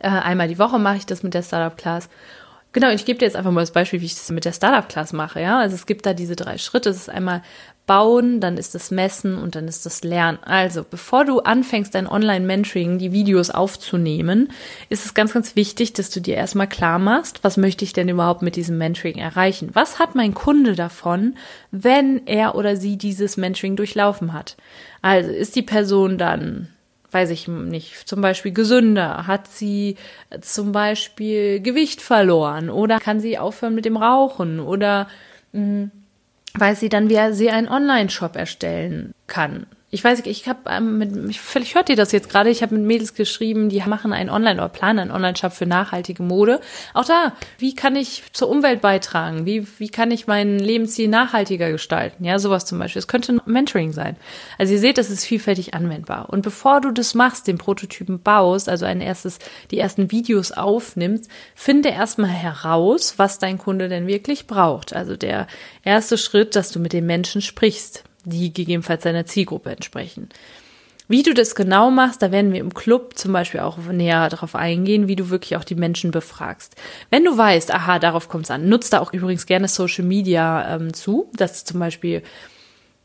Äh, 0.00 0.08
einmal 0.08 0.46
die 0.46 0.60
Woche 0.60 0.78
mache 0.78 0.98
ich 0.98 1.06
das 1.06 1.24
mit 1.24 1.34
der 1.34 1.42
Startup 1.42 1.76
Class 1.76 2.08
Genau, 2.72 2.90
ich 2.90 3.06
gebe 3.06 3.18
dir 3.18 3.24
jetzt 3.24 3.36
einfach 3.36 3.50
mal 3.50 3.62
das 3.62 3.72
Beispiel, 3.72 4.02
wie 4.02 4.06
ich 4.06 4.14
das 4.14 4.30
mit 4.30 4.44
der 4.44 4.52
Startup-Class 4.52 5.12
mache. 5.14 5.40
Ja, 5.40 5.58
also 5.58 5.74
es 5.74 5.86
gibt 5.86 6.04
da 6.04 6.12
diese 6.12 6.36
drei 6.36 6.58
Schritte. 6.58 6.90
Es 6.90 6.96
ist 6.96 7.10
einmal 7.10 7.42
bauen, 7.88 8.40
dann 8.40 8.58
ist 8.58 8.74
das 8.74 8.90
Messen 8.90 9.38
und 9.38 9.56
dann 9.56 9.66
ist 9.66 9.86
das 9.86 10.04
Lernen. 10.04 10.38
Also, 10.44 10.84
bevor 10.88 11.24
du 11.24 11.40
anfängst, 11.40 11.94
dein 11.94 12.06
Online-Mentoring, 12.06 12.98
die 12.98 13.10
Videos 13.12 13.50
aufzunehmen, 13.50 14.52
ist 14.90 15.06
es 15.06 15.14
ganz, 15.14 15.32
ganz 15.32 15.56
wichtig, 15.56 15.94
dass 15.94 16.10
du 16.10 16.20
dir 16.20 16.36
erstmal 16.36 16.68
klar 16.68 16.98
machst, 16.98 17.42
was 17.42 17.56
möchte 17.56 17.84
ich 17.84 17.94
denn 17.94 18.10
überhaupt 18.10 18.42
mit 18.42 18.56
diesem 18.56 18.76
Mentoring 18.76 19.16
erreichen? 19.16 19.70
Was 19.72 19.98
hat 19.98 20.14
mein 20.14 20.34
Kunde 20.34 20.74
davon, 20.74 21.34
wenn 21.70 22.26
er 22.26 22.54
oder 22.54 22.76
sie 22.76 22.98
dieses 22.98 23.38
Mentoring 23.38 23.74
durchlaufen 23.74 24.34
hat? 24.34 24.56
Also, 25.00 25.30
ist 25.30 25.56
die 25.56 25.62
Person 25.62 26.18
dann 26.18 26.68
weiß 27.10 27.30
ich 27.30 27.48
nicht, 27.48 28.08
zum 28.08 28.20
Beispiel 28.20 28.52
gesünder? 28.52 29.26
Hat 29.26 29.48
sie 29.48 29.96
zum 30.40 30.72
Beispiel 30.72 31.60
Gewicht 31.60 32.02
verloren? 32.02 32.70
Oder 32.70 33.00
kann 33.00 33.20
sie 33.20 33.38
aufhören 33.38 33.74
mit 33.74 33.84
dem 33.84 33.96
Rauchen? 33.96 34.60
Oder 34.60 35.08
mh, 35.52 35.60
hm, 35.60 35.90
weiß 36.54 36.80
sie 36.80 36.88
dann, 36.88 37.08
wie 37.08 37.32
sie 37.32 37.50
einen 37.50 37.68
Online-Shop 37.68 38.36
erstellen 38.36 39.14
kann. 39.26 39.66
Ich 39.90 40.04
weiß, 40.04 40.20
ich 40.26 40.46
habe 40.46 40.58
ähm, 40.68 40.98
mit, 40.98 41.34
vielleicht 41.36 41.74
hört 41.74 41.88
ihr 41.88 41.96
das 41.96 42.12
jetzt 42.12 42.28
gerade, 42.28 42.50
ich 42.50 42.62
habe 42.62 42.74
mit 42.74 42.84
Mädels 42.84 43.14
geschrieben, 43.14 43.70
die 43.70 43.82
machen 43.86 44.12
einen 44.12 44.28
Online- 44.28 44.60
oder 44.60 44.68
planen 44.68 44.98
einen 44.98 45.10
Online-Shop 45.10 45.52
für 45.52 45.64
nachhaltige 45.64 46.22
Mode. 46.22 46.60
Auch 46.92 47.06
da, 47.06 47.32
wie 47.56 47.74
kann 47.74 47.96
ich 47.96 48.24
zur 48.32 48.50
Umwelt 48.50 48.82
beitragen? 48.82 49.46
Wie, 49.46 49.66
wie 49.78 49.88
kann 49.88 50.10
ich 50.10 50.26
mein 50.26 50.58
Lebensziel 50.58 51.08
nachhaltiger 51.08 51.70
gestalten? 51.70 52.22
Ja, 52.22 52.38
sowas 52.38 52.66
zum 52.66 52.78
Beispiel. 52.78 53.00
Es 53.00 53.08
könnte 53.08 53.32
ein 53.32 53.40
Mentoring 53.46 53.92
sein. 53.92 54.16
Also 54.58 54.74
ihr 54.74 54.78
seht, 54.78 54.98
das 54.98 55.08
ist 55.08 55.24
vielfältig 55.24 55.72
anwendbar. 55.72 56.28
Und 56.28 56.42
bevor 56.42 56.82
du 56.82 56.90
das 56.90 57.14
machst, 57.14 57.46
den 57.46 57.56
Prototypen 57.56 58.20
baust, 58.20 58.68
also 58.68 58.84
ein 58.84 59.00
erstes, 59.00 59.38
die 59.70 59.78
ersten 59.78 60.10
Videos 60.10 60.52
aufnimmst, 60.52 61.30
finde 61.54 61.88
erstmal 61.88 62.28
heraus, 62.28 63.14
was 63.16 63.38
dein 63.38 63.56
Kunde 63.56 63.88
denn 63.88 64.06
wirklich 64.06 64.46
braucht. 64.46 64.92
Also 64.92 65.16
der 65.16 65.46
erste 65.82 66.18
Schritt, 66.18 66.56
dass 66.56 66.72
du 66.72 66.78
mit 66.78 66.92
den 66.92 67.06
Menschen 67.06 67.40
sprichst 67.40 68.04
die 68.28 68.52
gegebenenfalls 68.52 69.02
seiner 69.02 69.26
Zielgruppe 69.26 69.70
entsprechen. 69.70 70.28
Wie 71.10 71.22
du 71.22 71.32
das 71.32 71.54
genau 71.54 71.90
machst, 71.90 72.20
da 72.20 72.30
werden 72.30 72.52
wir 72.52 72.60
im 72.60 72.74
Club 72.74 73.16
zum 73.16 73.32
Beispiel 73.32 73.60
auch 73.60 73.78
näher 73.78 74.28
darauf 74.28 74.54
eingehen, 74.54 75.08
wie 75.08 75.16
du 75.16 75.30
wirklich 75.30 75.56
auch 75.56 75.64
die 75.64 75.74
Menschen 75.74 76.10
befragst. 76.10 76.76
Wenn 77.10 77.24
du 77.24 77.36
weißt, 77.36 77.72
aha, 77.72 77.98
darauf 77.98 78.28
kommt 78.28 78.44
es 78.44 78.50
an, 78.50 78.68
nutzt 78.68 78.92
da 78.92 79.00
auch 79.00 79.14
übrigens 79.14 79.46
gerne 79.46 79.68
Social 79.68 80.04
Media 80.04 80.76
ähm, 80.76 80.92
zu, 80.92 81.30
dass 81.34 81.64
du 81.64 81.72
zum 81.72 81.80
Beispiel 81.80 82.22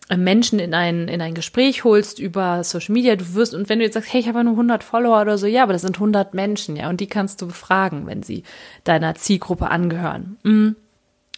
äh, 0.09 0.17
Menschen 0.17 0.59
in 0.59 0.73
ein, 0.73 1.07
in 1.07 1.21
ein 1.21 1.33
Gespräch 1.33 1.85
holst 1.85 2.19
über 2.19 2.65
Social 2.65 2.91
Media, 2.91 3.15
du 3.15 3.35
wirst, 3.35 3.53
und 3.53 3.69
wenn 3.69 3.79
du 3.79 3.85
jetzt 3.85 3.93
sagst, 3.93 4.11
hey, 4.11 4.19
ich 4.19 4.27
habe 4.27 4.43
nur 4.43 4.53
100 4.53 4.83
Follower 4.83 5.21
oder 5.21 5.37
so, 5.37 5.47
ja, 5.47 5.63
aber 5.63 5.71
das 5.71 5.83
sind 5.83 5.95
100 5.95 6.33
Menschen, 6.33 6.75
ja, 6.75 6.89
und 6.89 6.99
die 6.99 7.07
kannst 7.07 7.41
du 7.41 7.47
befragen, 7.47 8.05
wenn 8.05 8.21
sie 8.21 8.43
deiner 8.83 9.15
Zielgruppe 9.15 9.69
angehören. 9.69 10.37
Mhm. 10.43 10.75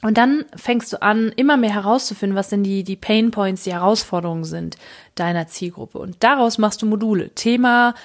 Und 0.02 0.18
dann 0.18 0.46
fängst 0.56 0.94
du 0.94 1.02
an, 1.02 1.32
immer 1.36 1.58
mehr 1.58 1.74
herauszufinden, 1.74 2.38
was 2.38 2.50
denn 2.50 2.64
die, 2.64 2.84
die 2.84 2.96
Pain 2.96 3.32
Points, 3.32 3.64
die 3.64 3.74
Herausforderungen 3.74 4.44
sind 4.44 4.78
deiner 5.16 5.48
Zielgruppe. 5.48 5.98
Und 5.98 6.18
daraus 6.20 6.58
machst 6.58 6.82
du 6.82 6.86
Module. 6.86 7.30
Thema 7.30 7.96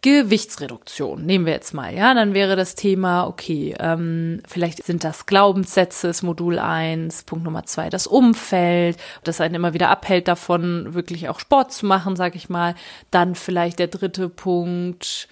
Gewichtsreduktion, 0.00 1.26
nehmen 1.26 1.44
wir 1.44 1.54
jetzt 1.54 1.74
mal, 1.74 1.92
ja, 1.92 2.14
dann 2.14 2.32
wäre 2.32 2.54
das 2.54 2.76
Thema, 2.76 3.26
okay, 3.26 3.74
ähm, 3.80 4.40
vielleicht 4.46 4.84
sind 4.84 5.02
das 5.02 5.26
Glaubenssätze, 5.26 6.06
ist 6.06 6.22
Modul 6.22 6.60
eins. 6.60 7.24
Punkt 7.24 7.44
Nummer 7.44 7.64
zwei, 7.64 7.90
das 7.90 8.06
Umfeld, 8.06 8.96
das 9.24 9.40
einen 9.40 9.56
immer 9.56 9.74
wieder 9.74 9.88
abhält 9.88 10.28
davon, 10.28 10.94
wirklich 10.94 11.28
auch 11.28 11.40
Sport 11.40 11.72
zu 11.72 11.86
machen, 11.86 12.14
sag 12.14 12.36
ich 12.36 12.48
mal. 12.48 12.76
Dann 13.10 13.34
vielleicht 13.34 13.80
der 13.80 13.88
dritte 13.88 14.28
Punkt, 14.28 15.28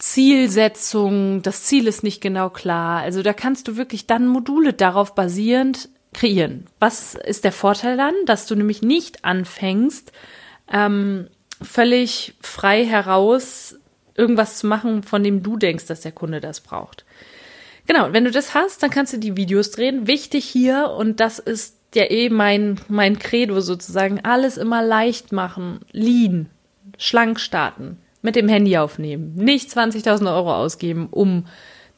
Zielsetzung, 0.00 1.42
das 1.42 1.64
Ziel 1.64 1.86
ist 1.86 2.02
nicht 2.02 2.20
genau 2.20 2.48
klar. 2.48 3.02
Also 3.02 3.22
da 3.22 3.32
kannst 3.32 3.68
du 3.68 3.76
wirklich 3.76 4.06
dann 4.06 4.26
Module 4.26 4.72
darauf 4.72 5.14
basierend 5.14 5.90
kreieren. 6.14 6.66
Was 6.80 7.14
ist 7.14 7.44
der 7.44 7.52
Vorteil 7.52 7.96
dann? 7.96 8.14
Dass 8.24 8.46
du 8.46 8.56
nämlich 8.56 8.82
nicht 8.82 9.24
anfängst, 9.24 10.10
ähm, 10.72 11.28
völlig 11.60 12.34
frei 12.40 12.84
heraus 12.84 13.76
irgendwas 14.14 14.58
zu 14.58 14.66
machen, 14.66 15.02
von 15.02 15.22
dem 15.22 15.42
du 15.42 15.56
denkst, 15.56 15.86
dass 15.86 16.00
der 16.00 16.12
Kunde 16.12 16.40
das 16.40 16.60
braucht. 16.60 17.04
Genau, 17.86 18.12
wenn 18.12 18.24
du 18.24 18.30
das 18.30 18.54
hast, 18.54 18.82
dann 18.82 18.90
kannst 18.90 19.12
du 19.12 19.18
die 19.18 19.36
Videos 19.36 19.70
drehen. 19.70 20.06
Wichtig 20.06 20.46
hier, 20.46 20.90
und 20.96 21.20
das 21.20 21.38
ist 21.38 21.76
ja 21.94 22.10
eh 22.10 22.30
mein, 22.30 22.80
mein 22.88 23.18
Credo 23.18 23.60
sozusagen, 23.60 24.20
alles 24.24 24.56
immer 24.56 24.82
leicht 24.82 25.32
machen, 25.32 25.80
lean, 25.92 26.48
schlank 26.96 27.38
starten 27.38 27.98
mit 28.22 28.36
dem 28.36 28.48
Handy 28.48 28.76
aufnehmen. 28.76 29.34
Nicht 29.34 29.70
20.000 29.70 30.34
Euro 30.34 30.54
ausgeben, 30.54 31.08
um 31.10 31.46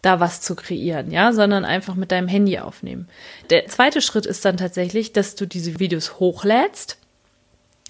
da 0.02 0.18
was 0.18 0.40
zu 0.40 0.56
kreieren, 0.56 1.12
ja, 1.12 1.32
sondern 1.32 1.64
einfach 1.64 1.94
mit 1.94 2.10
deinem 2.10 2.28
Handy 2.28 2.58
aufnehmen. 2.58 3.08
Der 3.50 3.66
zweite 3.68 4.02
Schritt 4.02 4.26
ist 4.26 4.44
dann 4.44 4.56
tatsächlich, 4.56 5.12
dass 5.12 5.36
du 5.36 5.46
diese 5.46 5.78
Videos 5.78 6.18
hochlädst 6.18 6.98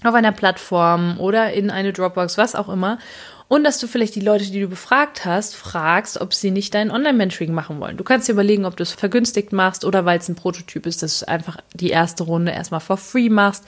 auf 0.05 0.15
einer 0.15 0.33
Plattform 0.33 1.19
oder 1.19 1.53
in 1.53 1.71
eine 1.71 1.93
Dropbox, 1.93 2.37
was 2.37 2.55
auch 2.55 2.69
immer, 2.69 2.99
und 3.49 3.65
dass 3.65 3.79
du 3.79 3.87
vielleicht 3.87 4.15
die 4.15 4.21
Leute, 4.21 4.51
die 4.51 4.61
du 4.61 4.69
befragt 4.69 5.27
hast, 5.27 5.55
fragst, 5.57 6.21
ob 6.21 6.33
sie 6.33 6.51
nicht 6.51 6.73
dein 6.73 6.91
Online-Mentoring 6.91 7.53
machen 7.53 7.81
wollen. 7.81 7.99
Du 7.99 8.05
kannst 8.05 8.27
dir 8.27 8.33
überlegen, 8.33 8.65
ob 8.65 8.77
du 8.77 8.83
es 8.83 8.93
vergünstigt 8.93 9.53
machst 9.53 9.85
oder 9.85 10.07
weil 10.07 10.19
es 10.19 10.29
ein 10.29 10.37
Prototyp 10.37 10.87
ist, 10.87 11.03
dass 11.03 11.21
du 11.21 11.29
einfach 11.29 11.59
die 11.75 11.91
erste 11.91 12.25
Runde 12.25 12.53
erstmal 12.53 12.81
for 12.81 12.97
free 12.97 13.29
machst 13.29 13.65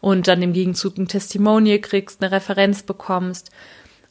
und 0.00 0.26
dann 0.26 0.42
im 0.42 0.52
Gegenzug 0.52 0.98
ein 0.98 1.06
Testimonial 1.06 1.78
kriegst, 1.78 2.20
eine 2.20 2.32
Referenz 2.32 2.82
bekommst 2.82 3.50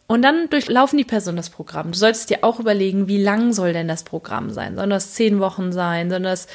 und 0.07 0.21
dann 0.21 0.49
durchlaufen 0.49 0.97
die 0.97 1.03
Personen 1.03 1.37
das 1.37 1.49
Programm. 1.49 1.91
Du 1.91 1.97
solltest 1.97 2.29
dir 2.29 2.43
auch 2.43 2.59
überlegen, 2.59 3.07
wie 3.07 3.21
lang 3.21 3.51
soll 3.51 3.73
denn 3.73 3.89
das 3.89 4.03
Programm 4.03 4.51
sein? 4.51 4.75
Sollen 4.75 4.89
das 4.89 5.13
zehn 5.13 5.39
Wochen 5.39 5.73
sein? 5.73 6.09
Sollen 6.09 6.23
das 6.23 6.47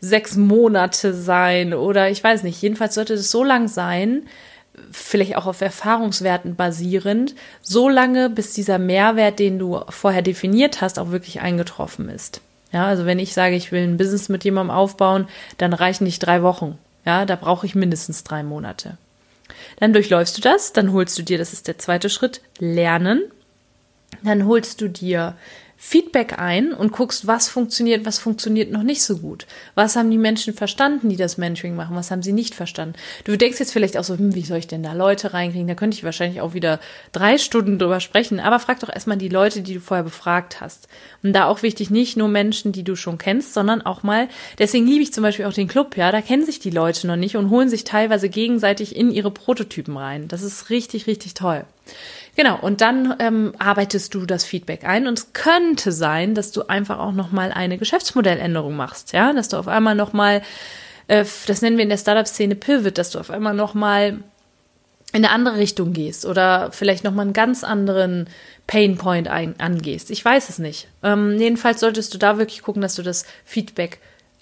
sechs 0.00 0.36
Monate 0.36 1.12
sein? 1.12 1.74
Oder 1.74 2.08
ich 2.10 2.22
weiß 2.22 2.44
nicht. 2.44 2.62
Jedenfalls 2.62 2.94
sollte 2.94 3.14
es 3.14 3.30
so 3.30 3.42
lang 3.42 3.66
sein, 3.66 4.22
vielleicht 4.92 5.36
auch 5.36 5.46
auf 5.46 5.60
Erfahrungswerten 5.60 6.54
basierend, 6.54 7.34
so 7.60 7.88
lange, 7.88 8.30
bis 8.30 8.54
dieser 8.54 8.78
Mehrwert, 8.78 9.40
den 9.40 9.58
du 9.58 9.80
vorher 9.88 10.22
definiert 10.22 10.80
hast, 10.80 10.98
auch 10.98 11.10
wirklich 11.10 11.40
eingetroffen 11.40 12.08
ist. 12.08 12.40
Ja, 12.72 12.86
also 12.86 13.04
wenn 13.04 13.18
ich 13.18 13.34
sage, 13.34 13.56
ich 13.56 13.72
will 13.72 13.82
ein 13.82 13.96
Business 13.96 14.28
mit 14.28 14.44
jemandem 14.44 14.74
aufbauen, 14.74 15.26
dann 15.58 15.72
reichen 15.72 16.04
nicht 16.04 16.20
drei 16.20 16.42
Wochen. 16.44 16.78
Ja, 17.04 17.24
da 17.24 17.34
brauche 17.34 17.66
ich 17.66 17.74
mindestens 17.74 18.22
drei 18.22 18.44
Monate. 18.44 18.96
Dann 19.78 19.92
durchläufst 19.92 20.36
du 20.36 20.42
das, 20.42 20.72
dann 20.72 20.92
holst 20.92 21.18
du 21.18 21.22
dir, 21.22 21.38
das 21.38 21.52
ist 21.52 21.68
der 21.68 21.78
zweite 21.78 22.10
Schritt, 22.10 22.40
Lernen. 22.58 23.22
Dann 24.22 24.46
holst 24.46 24.80
du 24.80 24.88
dir 24.88 25.36
Feedback 25.82 26.38
ein 26.38 26.74
und 26.74 26.92
guckst, 26.92 27.26
was 27.26 27.48
funktioniert, 27.48 28.04
was 28.04 28.18
funktioniert 28.18 28.70
noch 28.70 28.82
nicht 28.82 29.02
so 29.02 29.16
gut. 29.16 29.46
Was 29.74 29.96
haben 29.96 30.10
die 30.10 30.18
Menschen 30.18 30.52
verstanden, 30.52 31.08
die 31.08 31.16
das 31.16 31.38
Mentoring 31.38 31.74
machen, 31.74 31.96
was 31.96 32.10
haben 32.10 32.22
sie 32.22 32.34
nicht 32.34 32.54
verstanden. 32.54 32.96
Du 33.24 33.34
denkst 33.38 33.58
jetzt 33.58 33.72
vielleicht 33.72 33.96
auch 33.96 34.04
so, 34.04 34.18
hm, 34.18 34.34
wie 34.34 34.42
soll 34.42 34.58
ich 34.58 34.66
denn 34.66 34.82
da 34.82 34.92
Leute 34.92 35.32
reinkriegen? 35.32 35.66
Da 35.66 35.74
könnte 35.74 35.96
ich 35.96 36.04
wahrscheinlich 36.04 36.42
auch 36.42 36.52
wieder 36.52 36.80
drei 37.12 37.38
Stunden 37.38 37.78
drüber 37.78 38.00
sprechen. 38.00 38.40
Aber 38.40 38.60
frag 38.60 38.80
doch 38.80 38.90
erstmal 38.90 39.16
die 39.16 39.30
Leute, 39.30 39.62
die 39.62 39.72
du 39.72 39.80
vorher 39.80 40.04
befragt 40.04 40.60
hast. 40.60 40.86
Und 41.22 41.32
da 41.32 41.46
auch 41.46 41.62
wichtig, 41.62 41.88
nicht 41.88 42.14
nur 42.14 42.28
Menschen, 42.28 42.72
die 42.72 42.84
du 42.84 42.94
schon 42.94 43.16
kennst, 43.16 43.54
sondern 43.54 43.80
auch 43.80 44.02
mal, 44.02 44.28
deswegen 44.58 44.86
liebe 44.86 45.02
ich 45.02 45.14
zum 45.14 45.22
Beispiel 45.22 45.46
auch 45.46 45.54
den 45.54 45.66
Club, 45.66 45.96
ja, 45.96 46.12
da 46.12 46.20
kennen 46.20 46.44
sich 46.44 46.58
die 46.58 46.68
Leute 46.68 47.06
noch 47.06 47.16
nicht 47.16 47.36
und 47.36 47.48
holen 47.48 47.70
sich 47.70 47.84
teilweise 47.84 48.28
gegenseitig 48.28 48.94
in 48.94 49.10
ihre 49.10 49.30
Prototypen 49.30 49.96
rein. 49.96 50.28
Das 50.28 50.42
ist 50.42 50.68
richtig, 50.68 51.06
richtig 51.06 51.32
toll. 51.32 51.64
Genau, 52.36 52.58
und 52.58 52.80
dann 52.80 53.16
ähm, 53.18 53.52
arbeitest 53.58 54.14
du 54.14 54.24
das 54.24 54.44
Feedback 54.44 54.84
ein 54.84 55.06
und 55.06 55.18
es 55.18 55.32
könnte 55.32 55.92
sein, 55.92 56.34
dass 56.34 56.52
du 56.52 56.62
einfach 56.68 56.98
auch 56.98 57.12
nochmal 57.12 57.52
eine 57.52 57.76
Geschäftsmodelländerung 57.76 58.76
machst, 58.76 59.12
ja, 59.12 59.32
dass 59.32 59.48
du 59.48 59.56
auf 59.56 59.68
einmal 59.68 59.94
nochmal, 59.94 60.42
äh, 61.08 61.24
das 61.46 61.62
nennen 61.62 61.76
wir 61.76 61.82
in 61.82 61.90
der 61.90 61.98
Startup-Szene 61.98 62.54
Pivot, 62.54 62.98
dass 62.98 63.10
du 63.10 63.18
auf 63.18 63.30
einmal 63.30 63.54
nochmal 63.54 64.20
in 65.12 65.24
eine 65.24 65.30
andere 65.30 65.56
Richtung 65.56 65.92
gehst 65.92 66.24
oder 66.24 66.70
vielleicht 66.72 67.02
nochmal 67.02 67.24
einen 67.24 67.32
ganz 67.32 67.64
anderen 67.64 68.28
Painpoint 68.66 69.26
ein, 69.26 69.58
angehst. 69.58 70.10
Ich 70.10 70.24
weiß 70.24 70.48
es 70.48 70.58
nicht. 70.58 70.86
Ähm, 71.02 71.36
jedenfalls 71.38 71.80
solltest 71.80 72.14
du 72.14 72.18
da 72.18 72.38
wirklich 72.38 72.62
gucken, 72.62 72.82
dass 72.82 72.94
du 72.94 73.02
das 73.02 73.24
Feedback 73.44 73.98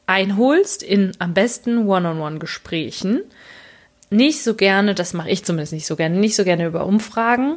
einholst 0.06 0.82
in 0.82 1.12
am 1.18 1.32
besten 1.32 1.86
One-on-One-Gesprächen. 1.86 3.22
Nicht 4.10 4.42
so 4.42 4.54
gerne, 4.54 4.94
das 4.94 5.14
mache 5.14 5.30
ich 5.30 5.44
zumindest 5.44 5.72
nicht 5.72 5.86
so 5.86 5.96
gerne, 5.96 6.18
nicht 6.18 6.36
so 6.36 6.44
gerne 6.44 6.66
über 6.66 6.86
Umfragen, 6.86 7.56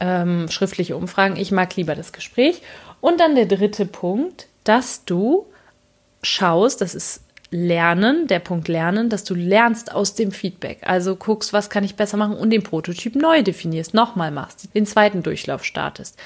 ähm, 0.00 0.48
schriftliche 0.48 0.96
Umfragen. 0.96 1.36
Ich 1.36 1.52
mag 1.52 1.74
lieber 1.76 1.94
das 1.94 2.12
Gespräch. 2.12 2.62
Und 3.00 3.20
dann 3.20 3.34
der 3.34 3.46
dritte 3.46 3.86
Punkt, 3.86 4.46
dass 4.64 5.04
du 5.04 5.46
schaust, 6.22 6.80
das 6.80 6.94
ist 6.94 7.22
Lernen, 7.50 8.26
der 8.26 8.40
Punkt 8.40 8.66
Lernen, 8.66 9.10
dass 9.10 9.22
du 9.22 9.34
lernst 9.34 9.92
aus 9.92 10.14
dem 10.14 10.32
Feedback. 10.32 10.78
Also 10.82 11.14
guckst, 11.14 11.52
was 11.52 11.70
kann 11.70 11.84
ich 11.84 11.94
besser 11.94 12.16
machen 12.16 12.36
und 12.36 12.50
den 12.50 12.62
Prototyp 12.62 13.14
neu 13.14 13.42
definierst, 13.42 13.94
nochmal 13.94 14.30
machst, 14.30 14.74
den 14.74 14.86
zweiten 14.86 15.22
Durchlauf 15.22 15.62
startest 15.62 16.18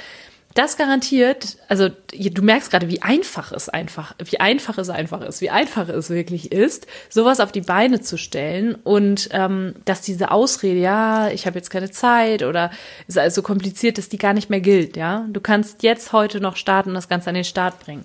das 0.54 0.76
garantiert, 0.76 1.56
also 1.68 1.88
du 1.88 2.42
merkst 2.42 2.70
gerade, 2.70 2.88
wie 2.88 3.02
einfach 3.02 3.52
es 3.52 3.68
einfach, 3.68 4.14
wie 4.24 4.40
einfach 4.40 4.78
es 4.78 4.88
einfach 4.88 5.20
ist, 5.20 5.40
wie 5.40 5.50
einfach 5.50 5.88
es 5.88 6.10
wirklich 6.10 6.50
ist, 6.52 6.86
sowas 7.10 7.40
auf 7.40 7.52
die 7.52 7.60
Beine 7.60 8.00
zu 8.00 8.18
stellen 8.18 8.74
und 8.74 9.28
ähm, 9.32 9.74
dass 9.84 10.00
diese 10.00 10.30
Ausrede, 10.30 10.80
ja, 10.80 11.28
ich 11.28 11.46
habe 11.46 11.58
jetzt 11.58 11.70
keine 11.70 11.90
Zeit 11.90 12.42
oder 12.42 12.70
ist 13.06 13.18
alles 13.18 13.34
so 13.34 13.42
kompliziert, 13.42 13.98
dass 13.98 14.08
die 14.08 14.18
gar 14.18 14.32
nicht 14.32 14.50
mehr 14.50 14.60
gilt, 14.60 14.96
ja. 14.96 15.26
Du 15.28 15.40
kannst 15.40 15.82
jetzt 15.82 16.12
heute 16.12 16.40
noch 16.40 16.56
starten 16.56 16.90
und 16.90 16.94
das 16.96 17.08
Ganze 17.08 17.28
an 17.28 17.34
den 17.34 17.44
Start 17.44 17.78
bringen. 17.78 18.04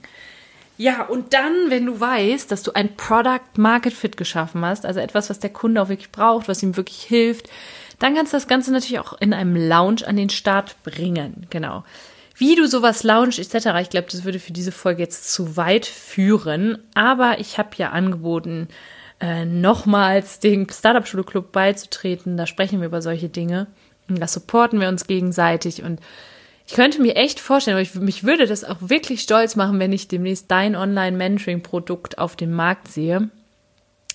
Ja, 0.78 1.04
und 1.04 1.34
dann, 1.34 1.70
wenn 1.70 1.86
du 1.86 2.00
weißt, 2.00 2.52
dass 2.52 2.64
du 2.64 2.72
ein 2.74 2.96
Product 2.96 3.58
Market 3.58 3.94
Fit 3.94 4.18
geschaffen 4.18 4.66
hast, 4.66 4.86
also 4.86 5.00
etwas, 5.00 5.30
was 5.30 5.40
der 5.40 5.52
Kunde 5.52 5.82
auch 5.82 5.90
wirklich 5.90 6.12
braucht, 6.12 6.48
was 6.48 6.64
ihm 6.64 6.76
wirklich 6.76 7.04
hilft, 7.04 7.50
dann 8.00 8.16
kannst 8.16 8.34
du 8.34 8.38
das 8.38 8.48
Ganze 8.48 8.72
natürlich 8.72 9.00
auch 9.00 9.14
in 9.20 9.34
einem 9.34 9.56
Lounge 9.56 10.06
an 10.06 10.18
den 10.18 10.30
Start 10.30 10.76
bringen. 10.84 11.46
Genau. 11.50 11.84
Wie 12.36 12.56
du 12.56 12.68
sowas 12.68 13.04
launch 13.04 13.40
etc. 13.40 13.68
Ich 13.82 13.90
glaube, 13.90 14.08
das 14.12 14.24
würde 14.24 14.40
für 14.40 14.54
diese 14.54 14.72
Folge 14.72 15.04
jetzt 15.04 15.32
zu 15.32 15.56
weit 15.56 15.86
führen. 15.86 16.80
Aber 16.96 17.40
ich 17.40 17.58
habe 17.58 17.70
ja 17.78 17.92
angeboten, 17.92 18.68
äh, 19.20 19.46
nochmals 19.46 20.40
dem 20.40 20.68
Startup 20.70 21.08
Schule 21.08 21.24
Club 21.24 21.52
beizutreten. 21.52 22.38
Da 22.38 22.48
sprechen 22.48 22.80
wir 22.80 22.88
über 22.88 23.02
solche 23.02 23.30
Dinge. 23.30 23.68
Und 24.10 24.20
da 24.20 24.28
supporten 24.28 24.82
wir 24.82 24.90
uns 24.90 25.08
gegenseitig. 25.08 25.84
Und 25.84 26.00
ich 26.66 26.74
könnte 26.74 27.02
mir 27.02 27.16
echt 27.16 27.40
vorstellen, 27.40 27.78
ich, 27.78 27.96
mich 27.96 28.24
würde 28.24 28.48
das 28.48 28.64
auch 28.64 28.78
wirklich 28.80 29.22
stolz 29.22 29.56
machen, 29.56 29.80
wenn 29.80 29.94
ich 29.94 30.08
demnächst 30.08 30.50
dein 30.50 30.76
Online-Mentoring-Produkt 30.76 32.18
auf 32.18 32.36
dem 32.36 32.54
Markt 32.54 32.88
sehe. 32.88 33.30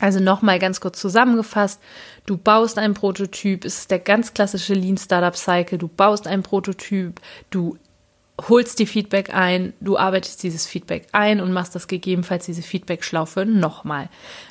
Also 0.01 0.21
nochmal 0.21 0.59
ganz 0.59 0.81
kurz 0.81 1.01
zusammengefasst. 1.01 1.81
Du 2.25 2.37
baust 2.37 2.79
einen 2.79 2.95
Prototyp, 2.95 3.65
es 3.65 3.81
ist 3.81 3.91
der 3.91 3.99
ganz 3.99 4.33
klassische 4.33 4.75
Lean 4.75 4.97
Startup 4.97 5.37
Cycle. 5.37 5.79
Du 5.79 5.89
baust 5.89 6.27
einen 6.27 6.43
Prototyp, 6.43 7.21
du 7.51 7.77
holst 8.47 8.79
die 8.79 8.87
Feedback 8.87 9.35
ein, 9.35 9.73
du 9.81 9.99
arbeitest 9.99 10.43
dieses 10.43 10.67
Feedback 10.67 11.09
ein 11.13 11.41
und 11.41 11.53
machst 11.53 11.75
das 11.75 11.89
gegebenenfalls 11.89 12.47
diese 12.47 12.63
Feedback-Schlaufe 12.63 13.45
nochmal. 13.45 14.09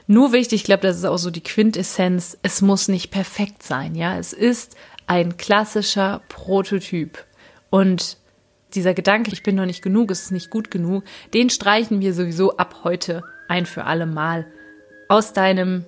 Nur 0.08 0.34
wichtig, 0.34 0.62
ich 0.62 0.66
glaube, 0.66 0.82
das 0.82 0.98
ist 0.98 1.06
auch 1.06 1.18
so 1.18 1.32
die 1.32 1.44
Quintessenz, 1.44 2.38
es 2.44 2.62
muss 2.62 2.90
nicht 2.90 3.12
perfekt 3.12 3.64
sein, 3.64 3.96
ja. 3.96 4.18
Es 4.18 4.34
ist 4.34 4.76
ein 5.08 5.38
klassischer 5.38 6.22
Prototyp. 6.28 7.24
Und 7.70 8.18
dieser 8.74 8.94
Gedanke, 8.94 9.32
ich 9.32 9.44
bin 9.44 9.56
noch 9.56 9.66
nicht 9.66 9.82
genug, 9.82 10.12
es 10.12 10.24
ist 10.24 10.32
nicht 10.32 10.50
gut 10.50 10.70
genug, 10.70 11.04
den 11.34 11.50
streichen 11.50 12.02
wir 12.02 12.14
sowieso 12.14 12.58
ab 12.58 12.82
heute 12.84 13.24
ein 13.48 13.66
für 13.66 13.86
alle 13.86 14.06
Mal 14.06 14.46
aus 15.08 15.32
deinem 15.32 15.86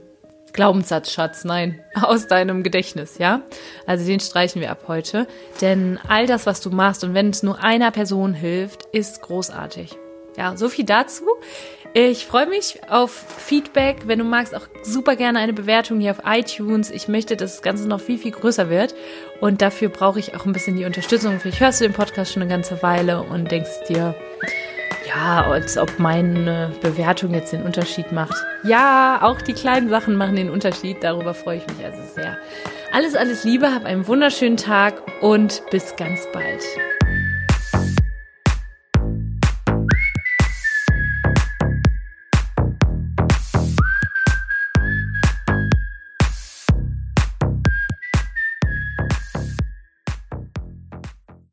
Glaubenssatzschatz, 0.53 1.43
nein, 1.43 1.81
aus 2.01 2.27
deinem 2.27 2.63
Gedächtnis, 2.63 3.17
ja? 3.17 3.41
Also 3.85 4.05
den 4.05 4.19
streichen 4.19 4.61
wir 4.61 4.71
ab 4.71 4.83
heute, 4.87 5.27
denn 5.61 5.99
all 6.07 6.25
das, 6.25 6.45
was 6.45 6.61
du 6.61 6.69
machst 6.69 7.03
und 7.03 7.13
wenn 7.13 7.29
es 7.29 7.43
nur 7.43 7.63
einer 7.63 7.91
Person 7.91 8.33
hilft, 8.33 8.83
ist 8.91 9.21
großartig. 9.21 9.97
Ja, 10.37 10.55
so 10.55 10.69
viel 10.69 10.85
dazu. 10.85 11.25
Ich 11.93 12.27
freue 12.27 12.45
mich 12.45 12.79
auf 12.87 13.11
Feedback. 13.11 14.03
Wenn 14.05 14.19
du 14.19 14.25
magst, 14.25 14.55
auch 14.55 14.67
super 14.83 15.15
gerne 15.15 15.39
eine 15.39 15.53
Bewertung 15.53 15.99
hier 15.99 16.11
auf 16.11 16.21
iTunes. 16.23 16.91
Ich 16.91 17.07
möchte, 17.07 17.35
dass 17.35 17.55
das 17.55 17.61
Ganze 17.63 17.87
noch 17.87 17.99
viel, 17.99 18.19
viel 18.19 18.31
größer 18.31 18.69
wird. 18.69 18.93
Und 19.41 19.61
dafür 19.61 19.89
brauche 19.89 20.19
ich 20.19 20.35
auch 20.35 20.45
ein 20.45 20.53
bisschen 20.53 20.77
die 20.77 20.85
Unterstützung. 20.85 21.39
Vielleicht 21.39 21.59
hörst 21.59 21.81
du 21.81 21.85
den 21.85 21.93
Podcast 21.93 22.31
schon 22.31 22.43
eine 22.43 22.51
ganze 22.51 22.83
Weile 22.83 23.23
und 23.23 23.51
denkst 23.51 23.87
dir, 23.89 24.13
ja, 25.09 25.45
als 25.45 25.77
ob 25.77 25.99
meine 25.99 26.71
Bewertung 26.81 27.33
jetzt 27.33 27.51
den 27.51 27.63
Unterschied 27.63 28.11
macht. 28.11 28.35
Ja, 28.63 29.19
auch 29.21 29.41
die 29.41 29.53
kleinen 29.53 29.89
Sachen 29.89 30.15
machen 30.15 30.35
den 30.35 30.49
Unterschied. 30.49 30.97
Darüber 31.01 31.33
freue 31.33 31.57
ich 31.57 31.67
mich 31.67 31.83
also 31.83 32.01
sehr. 32.13 32.37
Alles, 32.91 33.15
alles 33.15 33.43
Liebe, 33.43 33.73
hab 33.73 33.85
einen 33.85 34.07
wunderschönen 34.07 34.57
Tag 34.57 35.01
und 35.21 35.63
bis 35.71 35.95
ganz 35.95 36.27
bald. 36.31 36.63